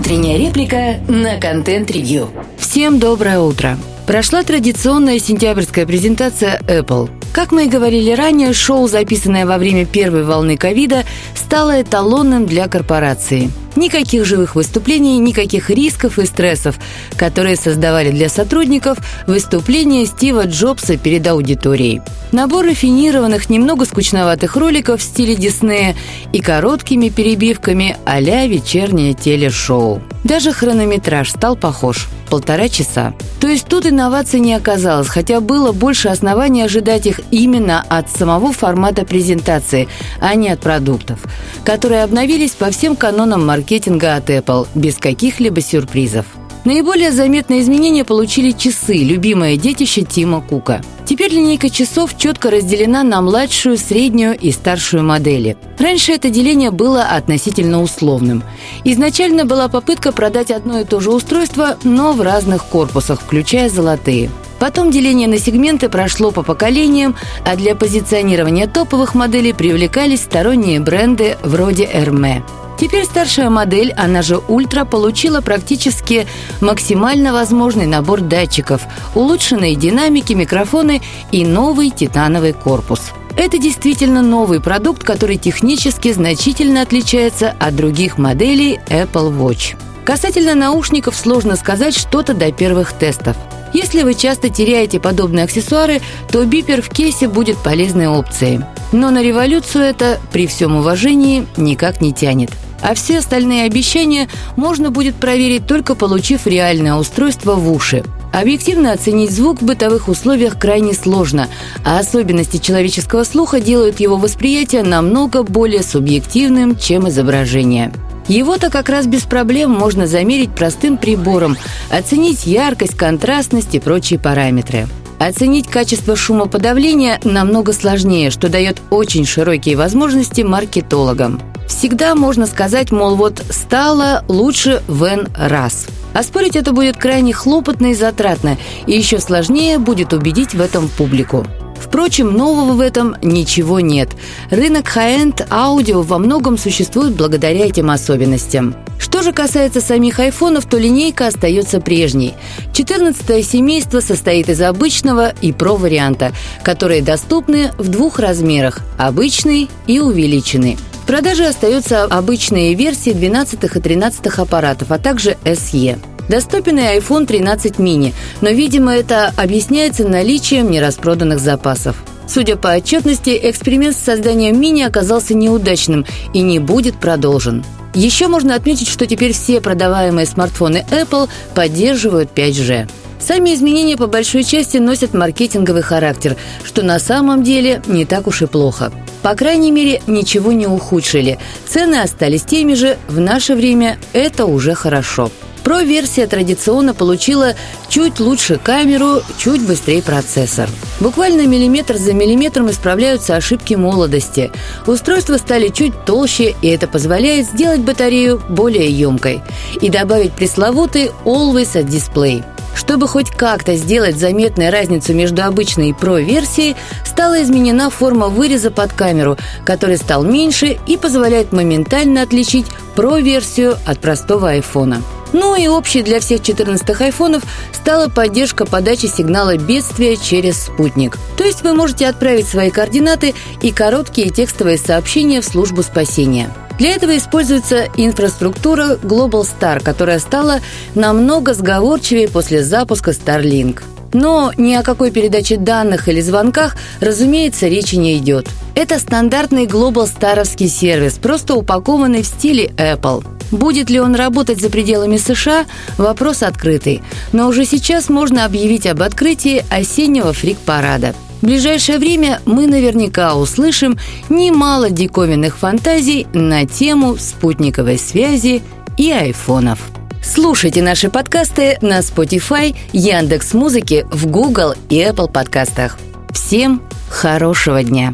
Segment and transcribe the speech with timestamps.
[0.00, 2.30] Утренняя реплика на контент-ревью.
[2.56, 3.76] Всем доброе утро.
[4.06, 7.10] Прошла традиционная сентябрьская презентация Apple.
[7.34, 12.66] Как мы и говорили ранее, шоу, записанное во время первой волны ковида, стало эталонным для
[12.66, 13.50] корпорации.
[13.76, 16.76] Никаких живых выступлений, никаких рисков и стрессов,
[17.16, 22.02] которые создавали для сотрудников выступления Стива Джобса перед аудиторией.
[22.32, 25.96] Набор рафинированных, немного скучноватых роликов в стиле Диснея
[26.32, 30.02] и короткими перебивками а-ля вечернее телешоу.
[30.24, 33.12] Даже хронометраж стал похож– полтора часа.
[33.40, 38.52] То есть тут инноваций не оказалось, хотя было больше оснований ожидать их именно от самого
[38.52, 39.88] формата презентации,
[40.20, 41.18] а не от продуктов,
[41.64, 46.26] которые обновились по всем канонам маркетинга от Apple, без каких-либо сюрпризов.
[46.64, 50.82] Наиболее заметные изменения получили часы, любимое детище Тима Кука.
[51.06, 55.56] Теперь линейка часов четко разделена на младшую, среднюю и старшую модели.
[55.78, 58.42] Раньше это деление было относительно условным.
[58.84, 64.30] Изначально была попытка продать одно и то же устройство, но в разных корпусах, включая золотые.
[64.58, 71.38] Потом деление на сегменты прошло по поколениям, а для позиционирования топовых моделей привлекались сторонние бренды
[71.42, 72.42] вроде Hermès.
[72.80, 76.26] Теперь старшая модель, она же Ультра, получила практически
[76.62, 78.80] максимально возможный набор датчиков,
[79.14, 83.12] улучшенные динамики, микрофоны и новый титановый корпус.
[83.36, 89.76] Это действительно новый продукт, который технически значительно отличается от других моделей Apple Watch.
[90.06, 93.36] Касательно наушников сложно сказать что-то до первых тестов.
[93.74, 96.00] Если вы часто теряете подобные аксессуары,
[96.32, 98.62] то бипер в кейсе будет полезной опцией.
[98.90, 102.50] Но на революцию это, при всем уважении, никак не тянет
[102.82, 108.04] а все остальные обещания можно будет проверить только получив реальное устройство в уши.
[108.32, 111.48] Объективно оценить звук в бытовых условиях крайне сложно,
[111.84, 117.92] а особенности человеческого слуха делают его восприятие намного более субъективным, чем изображение.
[118.28, 121.56] Его-то как раз без проблем можно замерить простым прибором,
[121.90, 124.86] оценить яркость, контрастность и прочие параметры.
[125.18, 131.40] Оценить качество шумоподавления намного сложнее, что дает очень широкие возможности маркетологам.
[131.70, 135.86] Всегда можно сказать, мол, вот стало лучше в N раз.
[136.12, 140.88] А спорить это будет крайне хлопотно и затратно, и еще сложнее будет убедить в этом
[140.88, 141.46] публику.
[141.80, 144.10] Впрочем, нового в этом ничего нет.
[144.50, 148.74] Рынок high-end аудио во многом существует благодаря этим особенностям.
[148.98, 152.34] Что же касается самих айфонов, то линейка остается прежней.
[152.74, 156.32] 14 семейство состоит из обычного и Pro варианта,
[156.64, 160.76] которые доступны в двух размерах– обычный и увеличенный
[161.10, 165.98] продаже остаются обычные версии 12 и 13 аппаратов, а также SE.
[166.28, 171.96] Доступен и iPhone 13 mini, но, видимо, это объясняется наличием нераспроданных запасов.
[172.28, 177.64] Судя по отчетности, эксперимент с созданием мини оказался неудачным и не будет продолжен.
[177.92, 182.88] Еще можно отметить, что теперь все продаваемые смартфоны Apple поддерживают 5G.
[183.18, 188.42] Сами изменения по большой части носят маркетинговый характер, что на самом деле не так уж
[188.42, 188.92] и плохо.
[189.22, 191.38] По крайней мере, ничего не ухудшили.
[191.68, 195.30] Цены остались теми же, в наше время это уже хорошо.
[195.62, 197.54] Про-версия традиционно получила
[197.88, 200.68] чуть лучше камеру, чуть быстрее процессор.
[201.00, 204.50] Буквально миллиметр за миллиметром исправляются ошибки молодости.
[204.86, 209.42] Устройства стали чуть толще, и это позволяет сделать батарею более емкой
[209.80, 212.42] и добавить пресловутый Always at Display.
[212.80, 218.94] Чтобы хоть как-то сделать заметную разницу между обычной и Pro-версией, стала изменена форма выреза под
[218.94, 219.36] камеру,
[219.66, 222.64] который стал меньше и позволяет моментально отличить
[222.96, 225.02] Pro-версию от простого айфона.
[225.34, 227.42] Ну и общей для всех 14 айфонов
[227.72, 231.18] стала поддержка подачи сигнала бедствия через спутник.
[231.36, 236.50] То есть вы можете отправить свои координаты и короткие текстовые сообщения в службу спасения.
[236.80, 240.60] Для этого используется инфраструктура Global Star, которая стала
[240.94, 243.82] намного сговорчивее после запуска Starlink.
[244.14, 248.48] Но ни о какой передаче данных или звонках, разумеется, речи не идет.
[248.74, 253.26] Это стандартный Global Старовский сервис, просто упакованный в стиле Apple.
[253.50, 255.66] Будет ли он работать за пределами США–
[255.98, 257.02] вопрос открытый.
[257.32, 263.98] Но уже сейчас можно объявить об открытии осеннего фрик-парада– в ближайшее время мы наверняка услышим
[264.28, 268.62] немало диковинных фантазий на тему спутниковой связи
[268.96, 269.80] и айфонов.
[270.22, 275.98] Слушайте наши подкасты на Spotify, Яндекс Музыке, в Google и Apple подкастах.
[276.30, 278.12] Всем хорошего дня.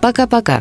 [0.00, 0.56] Пока-пока.